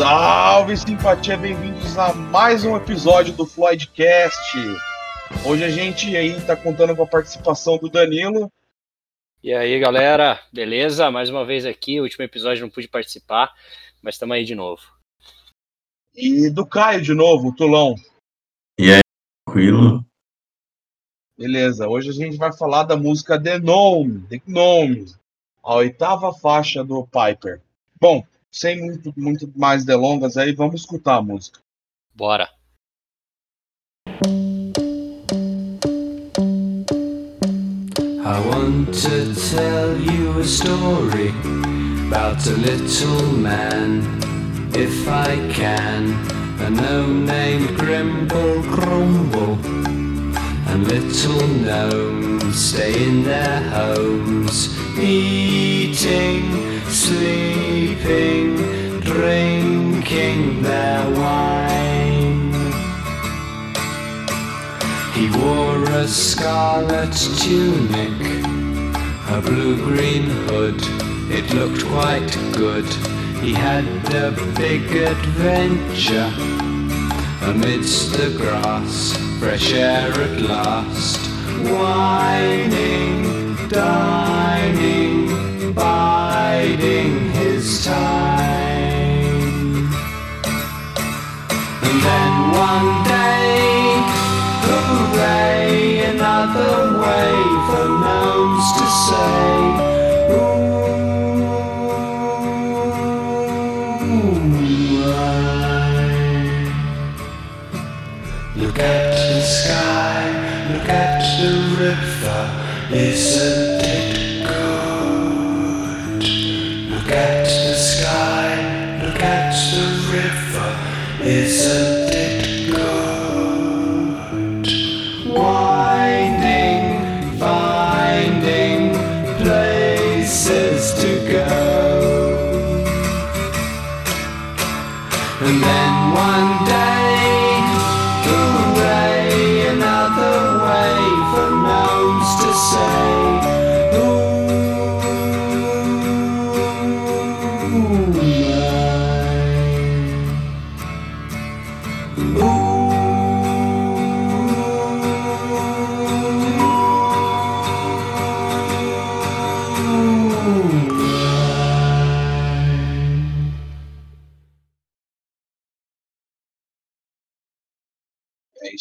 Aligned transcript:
Salve 0.00 0.74
simpatia, 0.78 1.36
bem-vindos 1.36 1.98
a 1.98 2.14
mais 2.14 2.64
um 2.64 2.74
episódio 2.74 3.34
do 3.34 3.44
Floydcast. 3.44 4.56
Hoje 5.44 5.62
a 5.62 5.68
gente 5.68 6.16
aí 6.16 6.40
tá 6.40 6.56
contando 6.56 6.96
com 6.96 7.02
a 7.02 7.06
participação 7.06 7.76
do 7.76 7.90
Danilo. 7.90 8.50
E 9.42 9.52
aí, 9.52 9.78
galera, 9.78 10.40
beleza? 10.50 11.10
Mais 11.10 11.28
uma 11.28 11.44
vez 11.44 11.66
aqui, 11.66 12.00
o 12.00 12.04
último 12.04 12.24
episódio 12.24 12.62
não 12.62 12.70
pude 12.70 12.88
participar, 12.88 13.52
mas 14.00 14.14
estamos 14.14 14.34
aí 14.34 14.42
de 14.42 14.54
novo. 14.54 14.80
E 16.16 16.48
do 16.48 16.64
Caio 16.64 17.02
de 17.02 17.12
novo, 17.12 17.48
o 17.48 17.54
Tulão. 17.54 17.94
E 18.78 18.90
aí, 18.90 19.00
tranquilo? 19.46 20.02
Beleza, 21.36 21.86
hoje 21.86 22.08
a 22.08 22.14
gente 22.14 22.38
vai 22.38 22.56
falar 22.56 22.84
da 22.84 22.96
música 22.96 23.38
The 23.38 23.58
Gnome, 23.58 24.22
The 24.30 24.40
Gnome, 24.46 25.14
a 25.62 25.74
oitava 25.74 26.32
faixa 26.32 26.82
do 26.82 27.06
Piper. 27.06 27.60
Bom, 28.00 28.24
sem 28.50 28.80
muito, 28.80 29.12
muito 29.16 29.52
mais 29.56 29.84
delongas 29.84 30.36
aí, 30.36 30.52
vamos 30.52 30.82
escutar 30.82 31.18
a 31.18 31.22
música. 31.22 31.60
Bora. 32.14 32.48
I 38.22 38.38
want 38.46 38.92
to 39.02 39.34
tell 39.50 39.96
you 39.98 40.40
a 40.40 40.44
story 40.44 41.30
about 42.06 42.46
a 42.46 42.56
little 42.56 43.32
man, 43.38 44.02
if 44.74 45.08
I 45.08 45.36
can. 45.52 46.40
A 46.60 46.68
gnome 46.68 47.24
named 47.24 47.70
Grimble 47.78 48.62
Grumble, 48.64 49.58
and 50.68 50.86
little 50.86 51.46
gnomes 51.48 52.54
stay 52.54 53.02
in 53.02 53.24
their 53.24 53.62
homes, 53.70 54.68
eating, 54.98 56.44
sleeping, 56.90 57.59
drinking 59.00 60.62
their 60.62 61.04
wine. 61.10 62.52
He 65.14 65.28
wore 65.38 65.84
a 65.84 66.06
scarlet 66.08 67.12
tunic, 67.38 68.20
a 69.28 69.40
blue-green 69.40 70.30
hood. 70.48 70.80
It 71.30 71.52
looked 71.54 71.84
quite 71.86 72.30
good. 72.52 72.86
He 73.42 73.52
had 73.52 73.84
a 74.14 74.30
big 74.56 74.84
adventure 74.92 76.32
amidst 77.42 78.12
the 78.12 78.30
grass, 78.36 79.16
fresh 79.38 79.72
air 79.72 80.12
at 80.12 80.40
last. 80.40 81.20
Whining, 81.62 83.56
dining, 83.68 84.39
river, 112.90 113.59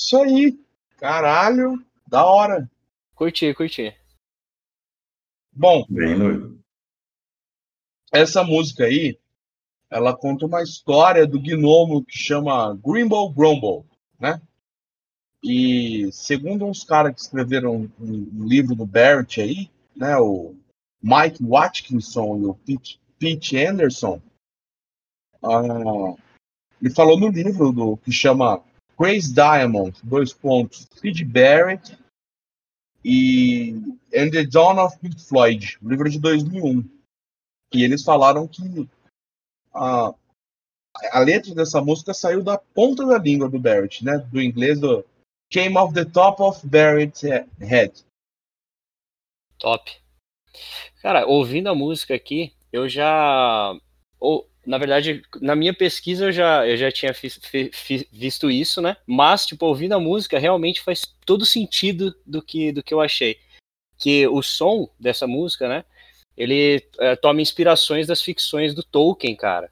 isso 0.10 0.18
aí. 0.18 0.60
Caralho, 0.98 1.86
da 2.08 2.26
hora. 2.26 2.70
Curti, 3.14 3.54
curti. 3.54 3.96
Bom, 5.54 5.86
Bem 5.88 6.18
doido. 6.18 6.60
essa 8.12 8.44
música 8.44 8.86
aí, 8.86 9.20
ela 9.90 10.16
conta 10.16 10.46
uma 10.48 10.64
história 10.64 11.28
do 11.28 11.40
gnomo 11.40 12.04
que 12.04 12.18
chama 12.18 12.76
Grimble 12.76 13.32
Grumble, 13.36 13.86
né? 14.20 14.42
E 15.44 16.10
segundo 16.12 16.66
uns 16.66 16.84
caras 16.84 17.14
que 17.14 17.22
escreveram 17.22 17.76
um, 17.76 17.92
um 18.00 18.48
livro 18.48 18.76
do 18.76 18.86
Barrett 18.86 19.40
aí, 19.40 19.70
né? 19.96 20.18
O 20.18 20.56
Mike 21.02 21.44
Watkinson 21.44 22.38
e 22.40 22.46
o 22.46 22.56
Pete, 22.56 23.00
Pete 23.20 23.58
Anderson, 23.58 24.22
ah, 25.44 26.16
ele 26.82 26.94
falou 26.94 27.18
no 27.20 27.30
livro 27.30 27.72
do 27.72 27.98
que 27.98 28.12
chama 28.12 28.64
Crazy 29.00 29.34
Diamond, 29.34 29.94
dois 30.04 30.34
pontos, 30.34 30.86
Sid 30.92 31.24
Barrett 31.24 31.98
e 33.04 33.72
And 34.14 34.30
the 34.30 34.46
Dawn 34.46 34.78
of 34.78 35.00
Pink 35.00 35.22
Floyd, 35.22 35.78
livro 35.82 36.10
de 36.10 36.20
2001. 36.20 36.84
E 37.74 37.84
eles 37.84 38.04
falaram 38.04 38.46
que 38.46 38.90
a, 39.74 40.14
a 41.12 41.20
letra 41.20 41.56
dessa 41.56 41.80
música 41.80 42.14
saiu 42.14 42.44
da 42.44 42.58
ponta 42.58 43.06
da 43.06 43.18
língua 43.18 43.48
do 43.48 43.58
Barrett, 43.58 44.04
né? 44.04 44.18
Do 44.18 44.42
inglês 44.42 44.80
do 44.80 45.06
Came 45.50 45.78
off 45.78 45.94
the 45.94 46.06
top 46.06 46.42
of 46.44 46.68
Barrett's 46.68 47.24
he- 47.24 47.48
head. 47.60 48.06
Top. 49.58 49.90
Cara, 51.02 51.26
ouvindo 51.26 51.70
a 51.70 51.76
música 51.76 52.14
aqui, 52.14 52.54
eu 52.72 52.90
já. 52.90 53.74
Na 54.66 54.78
verdade, 54.78 55.22
na 55.42 55.56
minha 55.56 55.74
pesquisa 55.74 56.26
eu 56.26 56.32
já, 56.32 56.68
eu 56.68 56.78
já 56.78 56.92
tinha 56.92 57.14
fi- 57.14 57.30
fi- 57.30 57.72
fi- 57.74 58.08
visto 58.12 58.50
isso, 58.52 58.82
né? 58.82 58.98
Mas, 59.06 59.46
tipo, 59.46 59.66
ouvindo 59.66 59.94
a 59.94 60.00
música, 60.00 60.38
realmente 60.40 60.82
faz 60.82 61.16
todo 61.26 61.46
sentido 61.46 62.14
do 62.26 62.42
que, 62.42 62.72
do 62.72 62.84
que 62.84 62.94
eu 62.94 63.02
achei. 63.02 63.38
Que 63.98 64.28
o 64.28 64.42
som 64.42 64.90
dessa 65.00 65.26
música, 65.28 65.68
né? 65.68 65.84
Ele 66.38 66.82
eh, 67.00 67.16
toma 67.18 67.42
inspirações 67.42 68.08
das 68.08 68.22
ficções 68.22 68.74
do 68.74 68.82
Tolkien, 68.84 69.36
cara. 69.36 69.70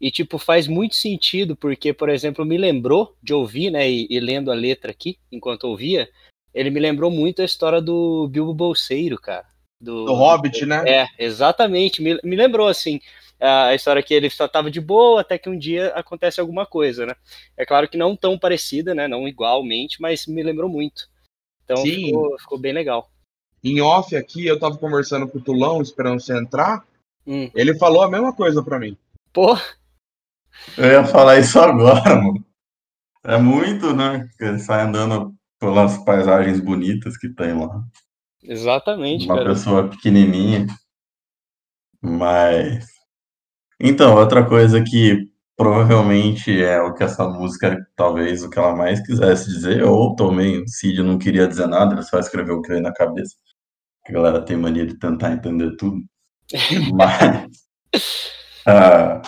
E, 0.00 0.10
tipo, 0.10 0.38
faz 0.38 0.66
muito 0.68 0.94
sentido, 0.94 1.56
porque, 1.56 1.92
por 1.92 2.08
exemplo, 2.08 2.44
me 2.44 2.56
lembrou 2.56 3.16
de 3.22 3.34
ouvir, 3.34 3.70
né? 3.70 3.90
E, 3.90 4.06
e 4.08 4.20
lendo 4.20 4.50
a 4.50 4.54
letra 4.54 4.90
aqui, 4.90 5.18
enquanto 5.30 5.64
ouvia, 5.64 6.08
ele 6.54 6.70
me 6.70 6.80
lembrou 6.80 7.10
muito 7.10 7.42
a 7.42 7.44
história 7.44 7.80
do 7.80 8.28
Bilbo 8.28 8.54
Bolseiro, 8.54 9.18
cara. 9.20 9.46
Do, 9.80 10.06
Do 10.06 10.14
Hobbit, 10.14 10.64
né? 10.64 10.84
É, 10.86 11.06
exatamente. 11.18 12.00
Me, 12.00 12.18
me 12.22 12.36
lembrou, 12.36 12.68
assim, 12.68 13.00
a 13.46 13.74
história 13.74 14.02
que 14.02 14.12
ele 14.14 14.28
só 14.30 14.48
tava 14.48 14.70
de 14.70 14.80
boa 14.80 15.20
até 15.20 15.38
que 15.38 15.48
um 15.48 15.58
dia 15.58 15.88
acontece 15.94 16.40
alguma 16.40 16.66
coisa, 16.66 17.06
né? 17.06 17.14
É 17.56 17.64
claro 17.64 17.88
que 17.88 17.96
não 17.96 18.16
tão 18.16 18.38
parecida, 18.38 18.94
né? 18.94 19.06
Não 19.06 19.28
igualmente, 19.28 20.00
mas 20.00 20.26
me 20.26 20.42
lembrou 20.42 20.68
muito. 20.68 21.08
Então 21.64 21.76
Sim. 21.78 22.06
ficou, 22.06 22.38
ficou 22.38 22.58
bem 22.58 22.72
legal. 22.72 23.10
Em 23.62 23.80
off 23.80 24.14
aqui, 24.16 24.46
eu 24.46 24.58
tava 24.58 24.76
conversando 24.78 25.28
com 25.28 25.38
o 25.38 25.42
Tulão, 25.42 25.82
esperando 25.82 26.20
você 26.20 26.36
entrar. 26.36 26.84
Hum. 27.26 27.50
Ele 27.54 27.76
falou 27.76 28.02
a 28.02 28.10
mesma 28.10 28.32
coisa 28.34 28.62
pra 28.62 28.78
mim. 28.78 28.96
Pô, 29.32 29.54
Eu 30.76 30.86
ia 30.86 31.04
falar 31.04 31.38
isso 31.38 31.58
agora, 31.60 32.16
mano. 32.16 32.44
É 33.24 33.36
muito, 33.36 33.94
né? 33.94 34.28
Que 34.38 34.44
ele 34.44 34.58
sai 34.58 34.82
andando 34.82 35.34
pelas 35.60 35.98
paisagens 36.04 36.60
bonitas 36.60 37.16
que 37.16 37.28
tem 37.28 37.52
lá. 37.52 37.84
exatamente, 38.42 39.26
Uma 39.26 39.36
cara. 39.36 39.50
pessoa 39.50 39.88
pequenininha. 39.88 40.66
Mas. 42.00 42.86
Então, 43.80 44.16
outra 44.16 44.46
coisa 44.46 44.82
que 44.82 45.28
provavelmente 45.56 46.50
é 46.62 46.80
o 46.82 46.94
que 46.94 47.02
essa 47.04 47.28
música, 47.28 47.76
talvez, 47.96 48.42
o 48.44 48.50
que 48.50 48.58
ela 48.58 48.74
mais 48.76 49.00
quisesse 49.04 49.46
dizer, 49.50 49.82
ou 49.84 50.14
também 50.16 50.62
o 50.62 50.68
Cid 50.68 51.02
não 51.02 51.18
queria 51.18 51.48
dizer 51.48 51.66
nada, 51.66 51.94
ele 51.94 52.02
só 52.02 52.18
escreveu 52.18 52.56
o 52.56 52.62
que 52.62 52.68
veio 52.70 52.82
na 52.82 52.92
cabeça. 52.92 53.34
A 54.08 54.12
galera 54.12 54.44
tem 54.44 54.56
mania 54.56 54.86
de 54.86 54.98
tentar 54.98 55.32
entender 55.32 55.76
tudo. 55.76 56.00
Mas. 56.96 57.48
ah, 58.66 59.22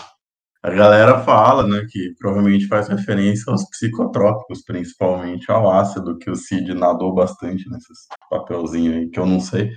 A 0.63 0.71
galera 0.71 1.23
fala, 1.25 1.67
né, 1.67 1.87
que 1.91 2.15
provavelmente 2.19 2.67
faz 2.69 2.89
referência 2.89 3.51
aos 3.51 3.69
psicotrópicos, 3.71 4.63
principalmente 4.65 5.51
ao 5.51 5.71
ácido, 5.71 6.19
que 6.19 6.31
o 6.31 6.37
Cid 6.37 6.75
nadou 6.75 7.15
bastante 7.15 7.69
nesses 7.71 8.07
papelzinhos 8.31 8.97
aí, 8.97 9.09
que 9.11 9.19
eu 9.21 9.27
não 9.27 9.41
sei. 9.41 9.73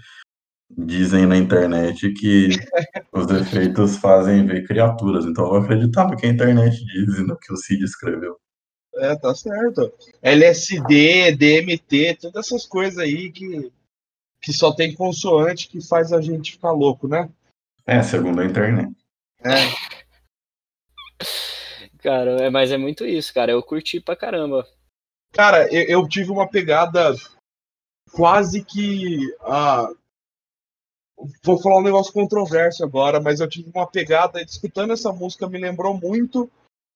Dizem 0.77 1.25
na 1.25 1.37
internet 1.37 2.11
que 2.13 2.49
os 3.13 3.29
efeitos 3.31 3.97
fazem 3.97 4.45
ver 4.45 4.65
criaturas, 4.65 5.25
então 5.25 5.45
eu 5.45 5.49
vou 5.51 5.59
acreditar 5.59 6.07
no 6.07 6.17
que 6.17 6.25
a 6.25 6.29
internet 6.29 6.83
diz 6.85 7.17
e 7.17 7.23
no 7.23 7.37
que 7.37 7.51
o 7.53 7.57
Cid 7.57 7.83
escreveu. 7.83 8.37
É, 8.95 9.15
tá 9.15 9.33
certo. 9.33 9.91
LSD, 10.21 11.35
DMT, 11.35 12.17
todas 12.21 12.45
essas 12.45 12.65
coisas 12.65 12.99
aí 12.99 13.31
que, 13.31 13.71
que 14.41 14.53
só 14.53 14.71
tem 14.73 14.93
consoante 14.93 15.67
que 15.67 15.81
faz 15.81 16.13
a 16.13 16.21
gente 16.21 16.53
ficar 16.53 16.71
louco, 16.71 17.07
né? 17.07 17.29
É, 17.85 18.01
segundo 18.01 18.41
a 18.41 18.45
internet. 18.45 18.91
É. 19.43 19.93
Cara, 21.99 22.43
é, 22.43 22.49
mas 22.49 22.71
é 22.71 22.77
muito 22.77 23.05
isso, 23.05 23.33
cara. 23.33 23.51
Eu 23.51 23.63
curti 23.63 23.99
pra 23.99 24.15
caramba. 24.15 24.67
Cara, 25.31 25.73
eu, 25.73 26.01
eu 26.01 26.07
tive 26.07 26.31
uma 26.31 26.47
pegada 26.47 27.15
quase 28.11 28.63
que. 28.63 29.33
ah, 29.41 29.89
vou 31.43 31.61
falar 31.61 31.79
um 31.79 31.83
negócio 31.83 32.13
controverso 32.13 32.83
agora, 32.83 33.19
mas 33.19 33.39
eu 33.39 33.47
tive 33.47 33.69
uma 33.73 33.87
pegada, 33.87 34.41
escutando 34.41 34.93
essa 34.93 35.11
música, 35.11 35.47
me 35.47 35.59
lembrou 35.59 35.93
muito 35.97 36.49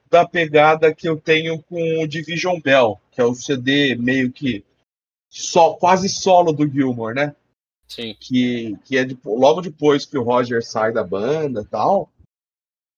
da 0.10 0.28
pegada 0.28 0.94
que 0.94 1.08
eu 1.08 1.20
tenho 1.20 1.62
com 1.64 2.04
o 2.04 2.08
Division 2.08 2.60
Bell, 2.60 3.00
que 3.12 3.20
é 3.22 3.24
o 3.24 3.36
CD 3.36 3.96
meio 3.96 4.32
que 4.32 4.64
só, 5.30 5.74
quase 5.74 6.08
solo 6.10 6.52
do 6.54 6.68
Gilmore, 6.70 7.16
né? 7.16 7.36
Sim. 7.88 8.16
que, 8.20 8.78
que 8.84 8.98
é 8.98 9.06
de- 9.06 9.18
logo 9.24 9.62
depois 9.62 10.06
que 10.06 10.18
o 10.18 10.24
Roger 10.24 10.62
sai 10.64 10.92
da 10.92 11.04
banda 11.04 11.62
e 11.62 11.66
tal, 11.66 12.10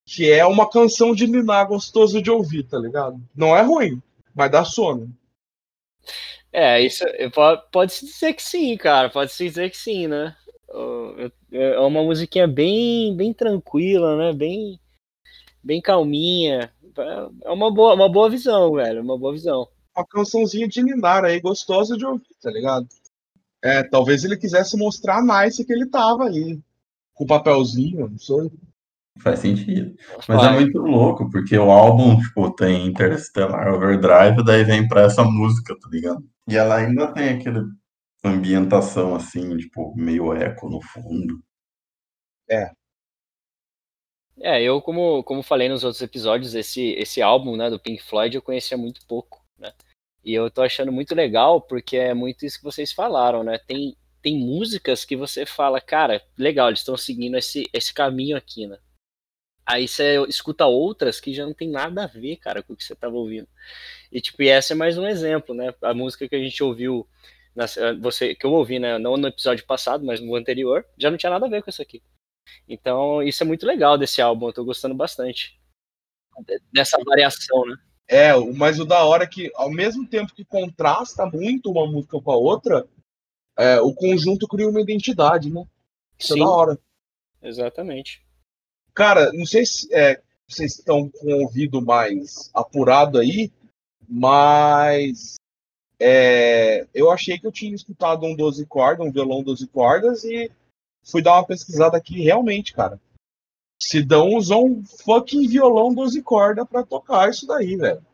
que 0.03 0.31
é 0.31 0.43
uma 0.45 0.67
canção 0.67 1.13
de 1.13 1.27
Ninar 1.27 1.67
gostoso 1.67 2.19
de 2.21 2.31
ouvir, 2.31 2.63
tá 2.63 2.79
ligado? 2.79 3.21
Não 3.35 3.55
é 3.55 3.61
ruim, 3.61 4.01
mas 4.33 4.49
dá 4.51 4.65
sono. 4.65 5.15
É, 6.51 6.81
isso 6.81 7.05
pode-se 7.71 8.07
dizer 8.07 8.33
que 8.33 8.41
sim, 8.41 8.75
cara. 8.75 9.09
Pode-se 9.11 9.43
dizer 9.47 9.69
que 9.69 9.77
sim, 9.77 10.07
né? 10.07 10.35
É 11.51 11.79
uma 11.79 12.03
musiquinha 12.03 12.47
bem, 12.47 13.15
bem 13.15 13.33
tranquila, 13.33 14.15
né? 14.15 14.33
Bem, 14.33 14.79
bem 15.63 15.81
calminha. 15.81 16.71
É 17.43 17.49
uma 17.49 17.73
boa, 17.73 17.93
uma 17.95 18.09
boa 18.09 18.29
visão, 18.29 18.73
velho. 18.73 19.01
Uma 19.01 19.17
boa 19.17 19.33
visão. 19.33 19.67
Uma 19.95 20.05
cançãozinha 20.05 20.67
de 20.67 20.83
Ninar 20.83 21.25
aí, 21.25 21.39
gostosa 21.39 21.97
de 21.97 22.05
ouvir, 22.05 22.35
tá 22.41 22.51
ligado? 22.51 22.87
É, 23.61 23.83
talvez 23.83 24.23
ele 24.23 24.37
quisesse 24.37 24.77
mostrar 24.77 25.17
a 25.17 25.43
nice 25.43 25.65
que 25.65 25.73
ele 25.73 25.85
tava 25.87 26.25
aí. 26.25 26.59
Com 27.13 27.23
o 27.25 27.27
papelzinho, 27.27 28.07
não 28.07 28.17
sei. 28.17 28.51
Faz 29.21 29.39
sentido. 29.39 29.95
Mas 30.27 30.41
é 30.43 30.45
Vai. 30.45 30.59
muito 30.61 30.79
louco, 30.79 31.29
porque 31.29 31.57
o 31.57 31.69
álbum, 31.69 32.17
tipo, 32.19 32.49
tem 32.51 32.87
Interstellar 32.87 33.73
Overdrive, 33.73 34.45
daí 34.45 34.63
vem 34.63 34.87
pra 34.87 35.01
essa 35.01 35.23
música, 35.23 35.75
tá 35.77 35.89
ligado? 35.89 36.23
E 36.47 36.55
ela 36.55 36.77
ainda 36.77 37.07
tem 37.11 37.29
aquela 37.29 37.65
ambientação, 38.23 39.15
assim, 39.15 39.57
tipo, 39.57 39.93
meio 39.95 40.33
eco 40.33 40.69
no 40.69 40.81
fundo. 40.81 41.41
É, 44.41 44.61
eu, 44.61 44.81
como, 44.81 45.23
como 45.23 45.43
falei 45.43 45.67
nos 45.67 45.83
outros 45.83 46.01
episódios, 46.01 46.55
esse, 46.55 46.91
esse 46.93 47.21
álbum, 47.21 47.57
né, 47.57 47.69
do 47.69 47.79
Pink 47.79 48.01
Floyd, 48.01 48.35
eu 48.35 48.41
conhecia 48.41 48.77
muito 48.77 49.05
pouco, 49.05 49.43
né? 49.57 49.73
E 50.23 50.33
eu 50.33 50.49
tô 50.49 50.61
achando 50.61 50.91
muito 50.91 51.13
legal, 51.13 51.61
porque 51.61 51.97
é 51.97 52.13
muito 52.13 52.45
isso 52.45 52.57
que 52.57 52.63
vocês 52.63 52.91
falaram, 52.91 53.43
né? 53.43 53.57
Tem, 53.57 53.97
tem 54.21 54.37
músicas 54.37 55.03
que 55.03 55.15
você 55.15 55.45
fala, 55.45 55.81
cara, 55.81 56.21
legal, 56.37 56.69
eles 56.69 56.79
estão 56.79 56.95
seguindo 56.97 57.37
esse, 57.37 57.69
esse 57.73 57.93
caminho 57.93 58.37
aqui, 58.37 58.65
né? 58.67 58.77
Aí 59.65 59.87
você 59.87 60.17
escuta 60.27 60.65
outras 60.65 61.19
que 61.19 61.33
já 61.33 61.45
não 61.45 61.53
tem 61.53 61.69
nada 61.69 62.05
a 62.05 62.07
ver, 62.07 62.37
cara, 62.37 62.63
com 62.63 62.73
o 62.73 62.75
que 62.75 62.83
você 62.83 62.95
tava 62.95 63.15
ouvindo. 63.15 63.47
E, 64.11 64.19
tipo, 64.19 64.41
e 64.41 64.47
essa 64.47 64.73
é 64.73 64.75
mais 64.75 64.97
um 64.97 65.05
exemplo, 65.05 65.53
né? 65.53 65.73
A 65.81 65.93
música 65.93 66.27
que 66.27 66.35
a 66.35 66.39
gente 66.39 66.63
ouviu, 66.63 67.07
você, 68.01 68.35
que 68.35 68.45
eu 68.45 68.51
ouvi, 68.51 68.79
né? 68.79 68.97
Não 68.97 69.17
no 69.17 69.27
episódio 69.27 69.65
passado, 69.65 70.05
mas 70.05 70.19
no 70.19 70.35
anterior, 70.35 70.85
já 70.97 71.09
não 71.09 71.17
tinha 71.17 71.29
nada 71.29 71.45
a 71.45 71.49
ver 71.49 71.63
com 71.63 71.69
isso 71.69 71.81
aqui. 71.81 72.01
Então, 72.67 73.21
isso 73.21 73.43
é 73.43 73.45
muito 73.45 73.65
legal 73.65 73.97
desse 73.97 74.21
álbum, 74.21 74.47
eu 74.47 74.53
tô 74.53 74.63
gostando 74.63 74.95
bastante. 74.95 75.59
Dessa 76.71 76.97
variação, 77.03 77.65
né? 77.65 77.75
É, 78.07 78.33
mas 78.55 78.79
o 78.79 78.85
da 78.85 79.03
hora 79.03 79.25
é 79.25 79.27
que, 79.27 79.51
ao 79.55 79.69
mesmo 79.69 80.07
tempo 80.07 80.33
que 80.33 80.43
contrasta 80.43 81.25
muito 81.27 81.69
uma 81.69 81.85
música 81.85 82.19
com 82.19 82.31
a 82.31 82.37
outra, 82.37 82.87
é, 83.57 83.79
o 83.81 83.93
conjunto 83.93 84.47
cria 84.47 84.67
uma 84.67 84.81
identidade, 84.81 85.51
né? 85.51 85.63
Isso 86.17 86.33
Sim. 86.33 86.41
é 86.41 86.43
da 86.43 86.49
hora. 86.49 86.79
Exatamente. 87.41 88.25
Cara, 88.93 89.31
não 89.33 89.45
sei 89.45 89.65
se 89.65 89.93
é, 89.93 90.21
vocês 90.47 90.79
estão 90.79 91.09
com 91.09 91.27
o 91.27 91.43
ouvido 91.43 91.81
mais 91.81 92.49
apurado 92.53 93.19
aí, 93.19 93.51
mas 94.07 95.35
é, 95.99 96.87
eu 96.93 97.11
achei 97.11 97.37
que 97.37 97.45
eu 97.45 97.51
tinha 97.51 97.75
escutado 97.75 98.25
um 98.25 98.35
12 98.35 98.65
cordas, 98.65 99.05
um 99.05 99.11
violão 99.11 99.43
12 99.43 99.67
cordas, 99.67 100.23
e 100.23 100.49
fui 101.03 101.21
dar 101.21 101.33
uma 101.33 101.45
pesquisada 101.45 101.97
aqui 101.97 102.21
realmente, 102.21 102.73
cara. 102.73 102.99
Sidão 103.81 104.33
usou 104.35 104.65
um 104.65 104.83
fucking 104.83 105.47
violão 105.47 105.93
12 105.93 106.21
cordas 106.21 106.67
pra 106.67 106.83
tocar 106.83 107.29
isso 107.29 107.45
daí, 107.45 107.75
velho. 107.75 108.05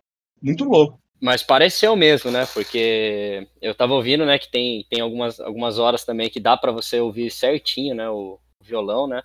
Muito 0.42 0.64
louco. 0.64 1.00
Mas 1.20 1.42
pareceu 1.42 1.96
mesmo, 1.96 2.30
né? 2.30 2.46
Porque 2.54 3.48
eu 3.62 3.74
tava 3.74 3.94
ouvindo, 3.94 4.26
né, 4.26 4.38
que 4.38 4.50
tem, 4.52 4.86
tem 4.90 5.02
algumas, 5.02 5.40
algumas 5.40 5.80
horas 5.80 6.04
também 6.04 6.30
que 6.30 6.40
dá 6.40 6.56
pra 6.58 6.72
você 6.72 7.00
ouvir 7.00 7.32
certinho, 7.32 7.96
né, 7.96 8.10
o 8.10 8.40
violão, 8.62 9.08
né? 9.08 9.24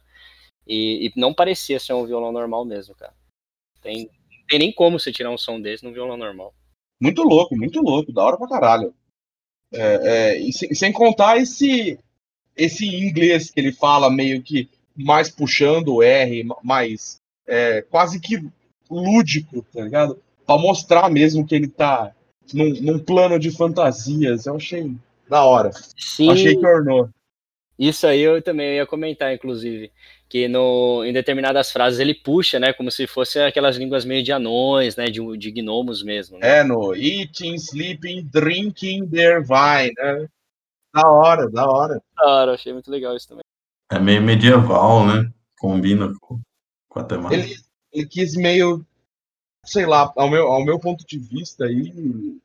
E, 0.67 1.07
e 1.07 1.13
não 1.17 1.35
parecia 1.35 1.81
ser 1.81 1.93
um 1.95 2.07
violão 2.07 2.33
normal 2.33 2.65
mesmo, 2.65 2.95
cara. 2.95 3.13
Tem, 3.83 4.09
tem 4.49 4.59
nem 4.59 4.73
como 4.73 4.99
você 4.99 5.13
tirar 5.13 5.31
um 5.31 5.39
som 5.39 5.61
desse 5.61 5.85
num 5.85 5.93
violão 5.93 6.17
normal. 6.17 6.55
Muito 7.01 7.23
louco, 7.23 7.57
muito 7.57 7.81
louco, 7.81 8.13
da 8.13 8.23
hora 8.25 8.37
pra 8.37 8.49
caralho. 8.49 8.95
É, 9.73 9.81
é, 10.03 10.39
e 10.41 10.53
sem, 10.53 10.75
sem 10.75 10.93
contar 10.93 11.37
esse, 11.39 11.99
esse 12.57 12.85
inglês 12.87 13.51
que 13.51 13.61
ele 13.61 13.73
fala 13.73 14.11
meio 14.11 14.43
que 14.43 14.69
mais 14.97 15.31
puxando 15.31 15.95
o 15.95 16.03
R, 16.03 16.43
ma- 16.45 16.59
mais 16.63 17.19
é, 17.47 17.83
quase 17.83 18.21
que 18.21 18.45
lúdico, 18.91 19.63
tá 19.73 19.81
ligado? 19.83 20.21
Pra 20.45 20.59
mostrar 20.59 21.09
mesmo 21.11 21.47
que 21.47 21.55
ele 21.55 21.69
tá 21.69 22.13
num, 22.53 22.71
num 22.81 22.99
plano 22.99 23.39
de 23.39 23.51
fantasias. 23.51 24.47
Eu 24.47 24.57
achei 24.57 24.93
da 25.29 25.45
hora. 25.45 25.71
Sim, 25.97 26.29
Achei 26.31 26.57
que 26.57 26.67
ornou. 26.67 27.09
isso 27.79 28.05
aí 28.07 28.21
eu 28.21 28.43
também 28.43 28.75
ia 28.75 28.87
comentar, 28.87 29.33
inclusive. 29.33 29.93
Que 30.31 30.47
no, 30.47 31.05
em 31.05 31.13
determinadas 31.13 31.73
frases 31.73 31.99
ele 31.99 32.15
puxa, 32.15 32.61
né? 32.61 32.73
Como 32.73 32.91
se 32.91 33.05
fosse 33.07 33.41
aquelas 33.41 33.77
línguas 33.77 34.05
meio 34.05 34.23
de 34.23 34.31
anões, 34.31 34.95
né? 34.95 35.07
De, 35.07 35.21
de 35.37 35.51
gnomos 35.51 36.05
mesmo. 36.05 36.39
Né? 36.39 36.61
É, 36.61 36.65
no 36.65 36.95
eating, 36.95 37.57
sleeping, 37.57 38.23
drinking 38.33 39.09
their 39.09 39.41
wine. 39.41 39.93
Né? 39.99 40.29
Da 40.95 41.11
hora, 41.11 41.51
da 41.51 41.69
hora. 41.69 42.01
Cara, 42.17 42.55
achei 42.55 42.73
muito 42.73 42.91
legal 42.91 43.17
isso 43.17 43.29
também. 43.29 43.43
É 43.91 43.99
meio 43.99 44.23
medieval, 44.23 45.05
né? 45.05 45.29
Combina 45.59 46.13
com, 46.21 46.41
com 46.89 47.01
a 47.01 47.05
temática. 47.05 47.35
ele, 47.43 47.57
ele 47.93 48.07
quis 48.07 48.37
meio, 48.37 48.87
sei 49.65 49.85
lá, 49.85 50.13
ao 50.15 50.31
meu, 50.31 50.47
ao 50.47 50.65
meu 50.65 50.79
ponto 50.79 51.05
de 51.05 51.19
vista 51.19 51.65
aí, 51.65 52.39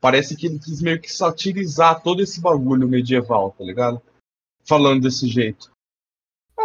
parece 0.00 0.36
que 0.36 0.48
ele 0.48 0.58
quis 0.58 0.82
meio 0.82 1.00
que 1.00 1.12
satirizar 1.12 2.02
todo 2.02 2.20
esse 2.20 2.40
bagulho 2.40 2.88
medieval, 2.88 3.54
tá 3.56 3.62
ligado? 3.62 4.02
Falando 4.64 5.02
desse 5.02 5.28
jeito. 5.28 5.70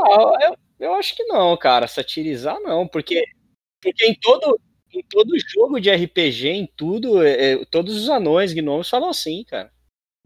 Ah, 0.06 0.38
eu, 0.42 0.56
eu 0.88 0.94
acho 0.96 1.16
que 1.16 1.24
não, 1.26 1.56
cara. 1.58 1.88
Satirizar 1.88 2.60
não, 2.62 2.88
porque, 2.88 3.24
porque 3.82 4.06
em 4.06 4.16
todo 4.16 4.60
em 4.94 5.04
todo 5.04 5.38
jogo 5.38 5.80
de 5.80 5.90
RPG, 5.90 6.48
em 6.50 6.68
tudo, 6.76 7.22
é, 7.22 7.54
é, 7.54 7.66
todos 7.66 7.96
os 7.98 8.10
anões, 8.10 8.54
gnomos 8.54 8.90
falam 8.90 9.10
assim, 9.10 9.44
cara. 9.44 9.72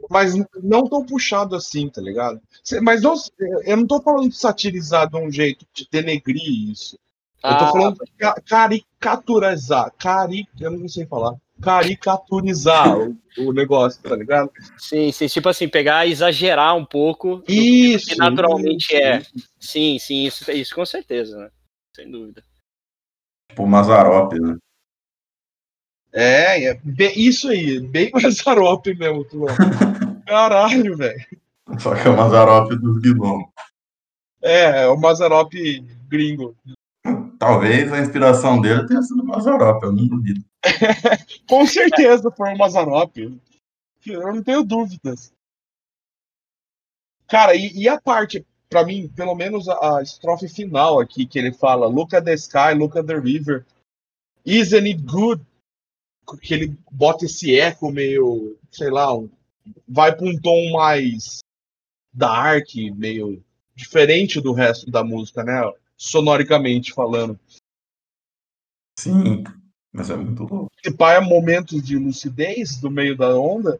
Mas 0.10 0.34
não 0.64 0.88
tão 0.88 1.06
puxado 1.06 1.56
assim, 1.56 1.90
tá 1.90 2.02
ligado? 2.02 2.42
Mas 2.82 3.02
não, 3.02 3.16
eu 3.66 3.78
não 3.78 3.86
tô 3.88 4.02
falando 4.02 4.30
de 4.30 4.36
satirizar 4.38 5.10
de 5.10 5.18
um 5.18 5.32
jeito 5.32 5.66
de 5.74 5.88
denegrir 5.92 6.72
isso. 6.72 6.98
Eu 7.44 7.58
tô 7.58 7.66
Ah, 7.66 7.72
falando 7.72 7.98
de 8.06 8.12
ca- 8.18 8.36
caricaturizar. 8.48 9.92
Cari, 9.98 10.48
eu 10.60 10.72
não 10.72 10.88
sei 10.88 11.06
falar. 11.06 11.36
Caricaturizar 11.62 12.98
o, 12.98 13.18
o 13.38 13.54
negócio, 13.54 14.02
tá 14.02 14.16
ligado? 14.16 14.52
sim, 14.78 15.12
sim, 15.12 15.28
tipo 15.28 15.48
assim, 15.50 15.68
pegar 15.68 16.06
e 16.06 16.12
exagerar 16.12 16.76
um 16.76 16.86
pouco. 16.86 17.44
Isso. 17.48 18.08
que 18.08 18.16
naturalmente 18.16 18.94
isso, 18.94 18.96
é. 18.96 19.18
isso. 19.20 19.50
Sim, 19.60 20.00
sim, 20.00 20.26
isso, 20.26 20.52
isso 20.52 20.76
com 20.76 20.86
certeza, 20.86 21.38
né? 21.38 21.50
Sem 21.96 22.10
dúvida. 22.10 22.44
Tipo 23.50 23.68
Mazarop, 23.68 24.34
né? 24.34 24.58
É, 26.14 26.66
é 26.66 26.74
bem- 26.84 27.14
isso 27.18 27.48
aí, 27.50 27.80
bem 27.80 28.12
Mazarop 28.14 28.86
mesmo, 28.88 29.24
Tulão. 29.26 29.56
Caralho, 30.28 30.98
velho. 30.98 31.26
Só 31.80 31.96
que 31.96 32.08
é 32.08 32.12
o 32.12 32.18
Mazarop 32.18 32.72
dos 32.76 33.00
Gnomos. 33.02 33.50
É, 34.42 34.84
é 34.84 34.88
o 34.88 34.98
Mazarop 34.98 35.54
gringo. 36.08 36.56
Talvez 37.40 37.92
a 37.92 38.00
inspiração 38.00 38.60
dele 38.62 38.86
tenha 38.86 39.02
sido 39.02 39.22
o 39.22 39.26
Mazarop, 39.26 39.84
eu 39.84 39.92
não 39.92 40.08
duvido. 40.08 40.44
Com 41.50 41.66
certeza 41.66 42.32
foi 42.32 42.54
o 42.54 42.58
Mazarop. 42.58 43.18
Eu 44.06 44.34
não 44.34 44.44
tenho 44.44 44.64
dúvidas. 44.64 45.32
Cara, 47.28 47.56
e, 47.56 47.72
e 47.74 47.88
a 47.90 48.00
parte. 48.00 48.46
pra 48.70 48.86
mim, 48.86 49.10
pelo 49.10 49.36
menos 49.36 49.68
a, 49.68 49.98
a 49.98 50.02
estrofe 50.02 50.48
final 50.48 51.00
aqui, 51.00 51.26
que 51.26 51.38
ele 51.40 51.54
fala: 51.54 51.88
Look 51.88 52.16
at 52.16 52.24
the 52.24 52.34
sky, 52.34 52.74
look 52.76 52.98
at 52.98 53.06
the 53.06 53.16
river. 53.20 53.66
Isn't 54.46 54.88
it 54.90 55.02
good? 55.04 55.46
Que 56.42 56.54
ele 56.54 56.78
bota 56.92 57.26
esse 57.26 57.60
eco 57.60 57.92
meio, 57.92 58.58
sei 58.72 58.90
lá, 58.90 59.14
um- 59.16 59.30
vai 59.88 60.16
pra 60.16 60.26
um 60.26 60.40
tom 60.40 60.72
mais 60.72 61.40
dark, 62.14 62.68
meio 62.96 63.44
diferente 63.76 64.40
do 64.42 64.54
resto 64.54 64.90
da 64.90 65.04
música, 65.04 65.44
né? 65.44 65.62
Sonoricamente 65.98 66.94
falando. 66.94 67.40
Sim, 68.98 69.44
mas 69.92 70.10
é 70.10 70.16
muito 70.16 70.44
louco. 70.44 70.72
Se 70.84 70.96
pá, 70.96 71.14
é 71.14 71.20
momentos 71.20 71.84
de 71.84 71.98
lucidez 71.98 72.80
do 72.80 72.90
meio 72.90 73.16
da 73.16 73.36
onda. 73.36 73.80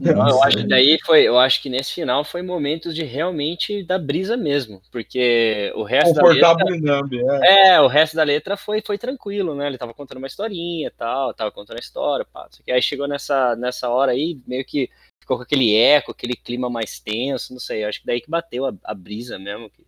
Não, 0.00 0.28
eu 0.28 0.42
acho 0.42 0.58
que 0.58 0.66
daí 0.66 0.98
foi, 1.04 1.22
eu 1.22 1.38
acho 1.38 1.62
que 1.62 1.70
nesse 1.70 1.94
final 1.94 2.22
foi 2.22 2.42
momentos 2.42 2.94
de 2.94 3.04
realmente 3.04 3.82
da 3.82 3.98
brisa 3.98 4.36
mesmo, 4.36 4.82
porque 4.92 5.72
o 5.74 5.82
resto 5.82 6.12
da 6.14 6.22
letra, 6.28 6.76
numb, 6.76 7.14
é. 7.42 7.70
é, 7.70 7.80
o 7.80 7.86
resto 7.86 8.14
da 8.14 8.22
letra 8.22 8.56
foi, 8.56 8.82
foi 8.84 8.98
tranquilo, 8.98 9.54
né? 9.54 9.66
Ele 9.66 9.78
tava 9.78 9.94
contando 9.94 10.18
uma 10.18 10.26
historinha, 10.26 10.88
e 10.88 10.90
tal, 10.90 11.32
tava 11.32 11.50
contando 11.50 11.78
a 11.78 11.80
história, 11.80 12.26
pá. 12.26 12.46
Só 12.50 12.62
que 12.62 12.70
aí 12.70 12.82
chegou 12.82 13.08
nessa 13.08 13.56
nessa 13.56 13.88
hora 13.88 14.12
aí, 14.12 14.38
meio 14.46 14.64
que 14.64 14.90
ficou 15.20 15.38
com 15.38 15.42
aquele 15.42 15.74
eco, 15.74 16.10
aquele 16.10 16.34
clima 16.34 16.68
mais 16.68 17.00
tenso, 17.00 17.52
não 17.52 17.60
sei, 17.60 17.84
eu 17.84 17.88
acho 17.88 18.00
que 18.00 18.06
daí 18.06 18.20
que 18.20 18.30
bateu 18.30 18.66
a, 18.66 18.74
a 18.84 18.94
brisa 18.94 19.38
mesmo, 19.38 19.70
que, 19.70 19.86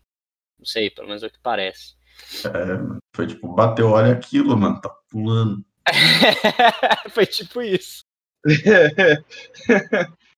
não 0.58 0.66
sei, 0.66 0.88
pelo 0.88 1.08
menos 1.08 1.22
é 1.22 1.26
o 1.26 1.30
que 1.30 1.38
parece. 1.42 1.94
É, 2.46 3.00
foi 3.14 3.26
tipo, 3.26 3.48
bateu, 3.48 3.90
olha 3.90 4.12
aquilo, 4.12 4.56
mano, 4.56 4.80
tá 4.80 4.88
pulando. 5.10 5.64
foi 7.10 7.26
tipo 7.26 7.60
isso. 7.62 8.04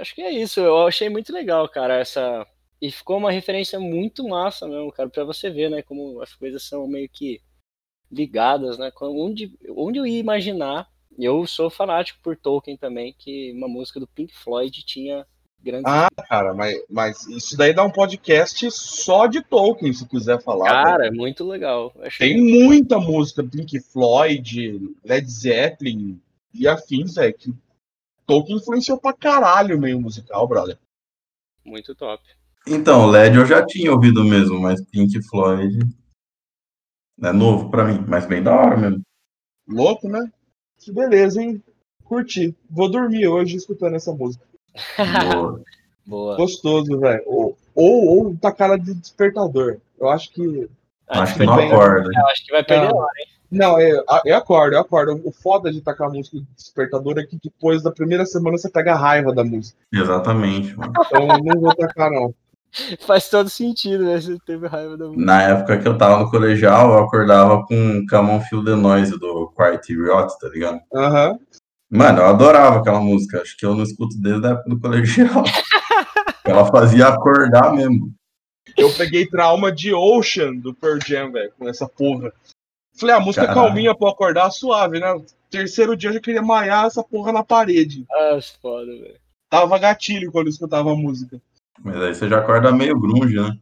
Acho 0.00 0.14
que 0.14 0.22
é 0.22 0.30
isso. 0.30 0.60
Eu 0.60 0.86
achei 0.86 1.08
muito 1.08 1.32
legal, 1.32 1.68
cara, 1.68 1.98
essa. 1.98 2.46
E 2.80 2.90
ficou 2.90 3.16
uma 3.18 3.30
referência 3.30 3.78
muito 3.78 4.26
massa 4.26 4.66
mesmo, 4.66 4.92
cara, 4.92 5.08
pra 5.08 5.24
você 5.24 5.48
ver, 5.50 5.70
né, 5.70 5.82
como 5.82 6.20
as 6.20 6.34
coisas 6.34 6.62
são 6.62 6.86
meio 6.86 7.08
que 7.08 7.40
ligadas, 8.10 8.78
né? 8.78 8.90
Onde, 9.00 9.56
onde 9.70 9.98
eu 9.98 10.06
ia 10.06 10.18
imaginar, 10.18 10.88
eu 11.18 11.46
sou 11.46 11.70
fanático 11.70 12.20
por 12.22 12.36
Tolkien 12.36 12.76
também, 12.76 13.14
que 13.18 13.52
uma 13.52 13.68
música 13.68 13.98
do 14.00 14.06
Pink 14.06 14.34
Floyd 14.34 14.84
tinha 14.84 15.26
grandes. 15.64 15.84
Ah, 15.86 16.08
cara, 16.28 16.54
mas, 16.54 16.76
mas 16.88 17.26
isso 17.26 17.56
daí 17.56 17.72
dá 17.74 17.82
um 17.82 17.90
podcast 17.90 18.70
só 18.70 19.26
de 19.26 19.42
Tolkien, 19.42 19.92
se 19.92 20.06
quiser 20.06 20.40
falar. 20.42 20.70
cara, 20.70 21.06
é 21.06 21.10
muito 21.10 21.44
legal. 21.44 21.92
Achei 22.00 22.34
Tem 22.34 22.40
muita 22.40 22.98
música, 22.98 23.42
Pink 23.42 23.80
Floyd, 23.80 24.94
Led 25.04 25.28
Zeppelin 25.30 26.20
e 26.52 26.68
afins, 26.68 27.14
velho, 27.14 27.34
que 27.34 27.54
Tolkien 28.26 28.58
influenciou 28.58 28.98
pra 28.98 29.12
caralho 29.12 29.76
o 29.76 29.80
meio 29.80 30.00
musical, 30.00 30.46
brother. 30.46 30.78
muito 31.64 31.94
top. 31.94 32.22
Então, 32.66 33.06
LED 33.06 33.36
eu 33.36 33.46
já 33.46 33.64
tinha 33.64 33.92
ouvido 33.92 34.24
mesmo, 34.24 34.58
mas 34.60 34.80
Pink 34.82 35.20
Floyd 35.28 35.78
é 37.22 37.32
novo 37.32 37.70
pra 37.70 37.84
mim, 37.84 38.04
mas 38.08 38.26
bem 38.26 38.42
da 38.42 38.54
hora 38.54 38.76
mesmo. 38.76 39.02
Louco, 39.68 40.08
né? 40.08 40.30
Que 40.78 40.92
beleza, 40.92 41.42
hein? 41.42 41.62
Curti. 42.04 42.54
Vou 42.68 42.90
dormir 42.90 43.26
hoje 43.28 43.56
escutando 43.56 43.96
essa 43.96 44.12
música. 44.12 44.46
Boa. 45.32 45.60
Boa. 46.06 46.36
Gostoso, 46.36 47.00
velho. 47.00 47.22
Ou, 47.26 47.56
ou, 47.74 48.26
ou 48.26 48.36
tá 48.36 48.52
cara 48.52 48.76
de 48.76 48.92
despertador. 48.94 49.78
Eu 49.98 50.08
acho 50.10 50.30
que. 50.32 50.68
Acho 51.08 51.32
que 51.32 51.38
tudo 51.40 51.50
não 51.50 51.56
bem. 51.56 51.72
acorda. 51.72 52.10
Eu 52.14 52.26
acho 52.26 52.44
que 52.44 52.52
vai 52.52 52.62
perder 52.62 52.88
Não. 52.88 52.98
lá. 52.98 53.08
Não, 53.50 53.80
eu, 53.80 54.04
eu 54.24 54.36
acordo, 54.36 54.74
eu 54.74 54.80
acordo. 54.80 55.20
O 55.24 55.30
foda 55.30 55.70
de 55.72 55.80
tacar 55.80 56.10
música 56.10 56.38
de 56.38 56.46
despertador 56.56 57.18
é 57.18 57.24
que 57.24 57.38
depois 57.42 57.82
da 57.82 57.90
primeira 57.90 58.26
semana 58.26 58.58
você 58.58 58.68
pega 58.68 58.92
a 58.92 58.96
raiva 58.96 59.32
da 59.32 59.44
música. 59.44 59.78
Exatamente, 59.92 60.76
mano. 60.76 60.92
Então 61.06 61.26
não 61.26 61.60
vou 61.60 61.74
tacar, 61.74 62.10
não. 62.10 62.34
Faz 63.06 63.30
todo 63.30 63.48
sentido, 63.48 64.04
né? 64.04 64.20
Você 64.20 64.36
teve 64.44 64.66
raiva 64.66 64.96
da 64.96 65.06
música. 65.06 65.24
Na 65.24 65.42
época 65.42 65.78
que 65.78 65.86
eu 65.86 65.96
tava 65.96 66.18
no 66.18 66.30
colegial, 66.30 66.92
eu 66.92 66.98
acordava 67.04 67.64
com 67.64 68.04
Come 68.10 68.30
on 68.30 68.40
Feel 68.40 68.64
the 68.64 68.74
Noise 68.74 69.16
do 69.18 69.52
Quiet 69.56 69.86
Riot, 69.88 70.38
tá 70.40 70.48
ligado? 70.48 70.80
Aham. 70.92 71.38
Mano, 71.94 72.18
eu 72.18 72.26
adorava 72.26 72.80
aquela 72.80 73.00
música. 73.00 73.40
Acho 73.40 73.56
que 73.56 73.64
eu 73.64 73.72
não 73.72 73.84
escuto 73.84 74.20
desde 74.20 74.44
a 74.44 74.50
época 74.50 74.68
do 74.68 74.80
colegial. 74.80 75.44
Ela 76.44 76.66
fazia 76.66 77.06
acordar 77.06 77.72
mesmo. 77.72 78.12
Eu 78.76 78.92
peguei 78.94 79.26
trauma 79.26 79.70
de 79.70 79.94
Ocean 79.94 80.56
do 80.56 80.74
Pearl 80.74 80.98
Jam, 81.06 81.30
velho, 81.30 81.52
com 81.56 81.68
essa 81.68 81.88
porra. 81.88 82.32
Falei, 82.98 83.14
a 83.14 83.20
música 83.20 83.46
Caralho. 83.46 83.68
calminha 83.68 83.94
pra 83.94 84.10
acordar 84.10 84.50
suave, 84.50 84.98
né? 84.98 85.06
Terceiro 85.48 85.96
dia 85.96 86.10
eu 86.10 86.14
já 86.14 86.20
queria 86.20 86.42
maiar 86.42 86.86
essa 86.86 87.02
porra 87.02 87.32
na 87.32 87.44
parede. 87.44 88.04
Ah, 88.10 88.40
foda, 88.60 88.90
velho. 88.90 89.20
Tava 89.48 89.78
gatilho 89.78 90.32
quando 90.32 90.48
eu 90.48 90.52
escutava 90.52 90.90
a 90.90 90.96
música. 90.96 91.40
Mas 91.80 91.96
aí 92.02 92.12
você 92.12 92.28
já 92.28 92.38
acorda 92.38 92.72
meio 92.72 92.98
grunge, 92.98 93.36
né? 93.36 93.56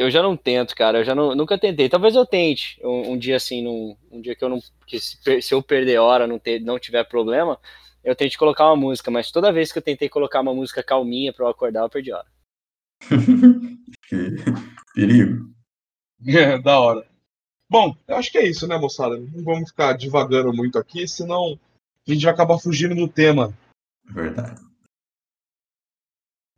Eu 0.00 0.10
já 0.10 0.22
não 0.22 0.34
tento, 0.34 0.74
cara. 0.74 0.98
Eu 0.98 1.04
já 1.04 1.14
não, 1.14 1.34
nunca 1.34 1.58
tentei. 1.58 1.86
Talvez 1.86 2.14
eu 2.14 2.24
tente 2.24 2.80
um, 2.82 3.12
um 3.12 3.18
dia 3.18 3.36
assim, 3.36 3.62
num, 3.62 3.94
um 4.10 4.18
dia 4.18 4.34
que 4.34 4.42
eu 4.42 4.48
não. 4.48 4.58
Que 4.86 4.98
se, 4.98 5.42
se 5.42 5.52
eu 5.52 5.62
perder 5.62 5.98
hora, 5.98 6.26
não, 6.26 6.38
ter, 6.38 6.58
não 6.58 6.78
tiver 6.78 7.04
problema, 7.04 7.58
eu 8.02 8.16
tente 8.16 8.38
colocar 8.38 8.66
uma 8.66 8.76
música. 8.76 9.10
Mas 9.10 9.30
toda 9.30 9.52
vez 9.52 9.70
que 9.70 9.76
eu 9.76 9.82
tentei 9.82 10.08
colocar 10.08 10.40
uma 10.40 10.54
música 10.54 10.82
calminha 10.82 11.34
pra 11.34 11.44
eu 11.44 11.50
acordar, 11.50 11.82
eu 11.82 11.90
perdi 11.90 12.12
hora. 12.12 12.26
Que 14.08 14.36
perigo. 14.94 15.50
da 16.62 16.80
hora. 16.80 17.06
Bom, 17.68 17.94
eu 18.08 18.16
acho 18.16 18.32
que 18.32 18.38
é 18.38 18.46
isso, 18.46 18.66
né, 18.66 18.78
moçada? 18.78 19.18
Não 19.18 19.44
vamos 19.44 19.68
ficar 19.68 19.92
divagando 19.92 20.52
muito 20.52 20.78
aqui, 20.78 21.06
senão 21.06 21.58
a 22.08 22.12
gente 22.12 22.24
vai 22.24 22.32
acabar 22.32 22.58
fugindo 22.58 22.94
do 22.94 23.06
tema. 23.06 23.52
Verdade. 24.04 24.60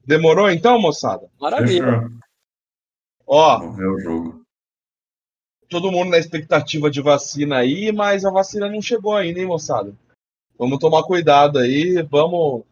Demorou 0.07 0.49
então, 0.49 0.81
moçada? 0.81 1.29
Maravilha. 1.41 2.03
Fechou. 2.03 2.22
Ó, 3.35 3.59
ver 3.71 3.87
o 3.87 3.99
jogo. 3.99 4.45
todo 5.71 5.91
mundo 5.91 6.11
na 6.11 6.19
expectativa 6.19 6.91
de 6.91 7.01
vacina 7.01 7.57
aí, 7.57 7.91
mas 7.91 8.27
a 8.27 8.31
vacina 8.31 8.69
não 8.69 8.83
chegou 8.83 9.17
ainda, 9.17 9.41
hein, 9.41 9.47
moçada? 9.47 9.97
Vamos 10.59 10.79
tomar 10.79 11.03
cuidado 11.05 11.59
aí, 11.59 12.03
vamos 12.03 12.63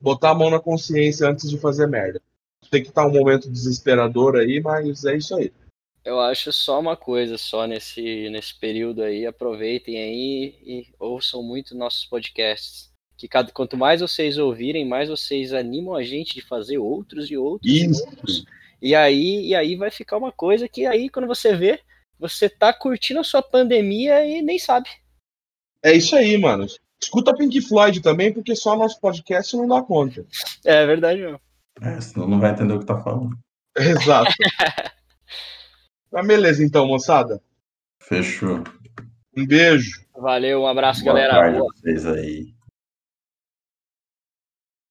botar 0.00 0.30
a 0.30 0.34
mão 0.34 0.48
na 0.48 0.58
consciência 0.58 1.28
antes 1.28 1.50
de 1.50 1.58
fazer 1.58 1.86
merda. 1.86 2.22
Tem 2.70 2.82
que 2.82 2.88
estar 2.88 3.06
um 3.06 3.12
momento 3.12 3.50
desesperador 3.50 4.36
aí, 4.36 4.62
mas 4.62 5.04
é 5.04 5.14
isso 5.14 5.36
aí. 5.36 5.52
Eu 6.02 6.18
acho 6.18 6.50
só 6.54 6.80
uma 6.80 6.96
coisa, 6.96 7.36
só 7.36 7.66
nesse, 7.66 8.30
nesse 8.30 8.58
período 8.58 9.02
aí. 9.02 9.26
Aproveitem 9.26 9.98
aí 9.98 10.54
e 10.64 10.86
ouçam 10.98 11.42
muito 11.42 11.76
nossos 11.76 12.06
podcasts. 12.06 12.90
Que 13.14 13.28
cada, 13.28 13.52
quanto 13.52 13.76
mais 13.76 14.00
vocês 14.00 14.38
ouvirem, 14.38 14.88
mais 14.88 15.10
vocês 15.10 15.52
animam 15.52 15.94
a 15.94 16.02
gente 16.02 16.32
de 16.34 16.40
fazer 16.40 16.78
outros 16.78 17.30
e 17.30 17.36
outros 17.36 17.70
e 17.70 17.84
Isso. 17.84 18.06
outros. 18.06 18.46
E 18.80 18.94
aí, 18.94 19.48
e 19.48 19.54
aí 19.54 19.76
vai 19.76 19.90
ficar 19.90 20.16
uma 20.16 20.32
coisa 20.32 20.68
que 20.68 20.86
aí, 20.86 21.08
quando 21.08 21.26
você 21.26 21.54
vê, 21.54 21.80
você 22.18 22.48
tá 22.48 22.72
curtindo 22.72 23.20
a 23.20 23.24
sua 23.24 23.42
pandemia 23.42 24.24
e 24.24 24.42
nem 24.42 24.58
sabe. 24.58 24.88
É 25.82 25.92
isso 25.92 26.16
aí, 26.16 26.36
mano. 26.38 26.66
Escuta 27.00 27.34
Pink 27.36 27.60
Floyd 27.60 28.00
também, 28.00 28.32
porque 28.32 28.56
só 28.56 28.76
nosso 28.76 29.00
podcast 29.00 29.56
não 29.56 29.68
dá 29.68 29.82
conta. 29.82 30.26
É 30.64 30.84
verdade, 30.84 31.20
mesmo. 31.20 31.40
É, 31.80 32.00
senão 32.00 32.26
não 32.26 32.40
vai 32.40 32.50
entender 32.50 32.74
o 32.74 32.80
que 32.80 32.86
tá 32.86 33.00
falando. 33.00 33.38
Exato. 33.76 34.32
Mas 36.10 36.26
beleza, 36.26 36.64
então, 36.64 36.86
moçada. 36.86 37.40
Fechou. 38.02 38.64
Um 39.36 39.46
beijo. 39.46 40.04
Valeu, 40.16 40.62
um 40.62 40.66
abraço, 40.66 41.04
Boa 41.04 41.14
galera. 41.14 41.34
tarde 41.34 41.56
a 41.56 41.60
Boa. 41.60 41.72
vocês 41.74 42.06
aí. 42.06 42.54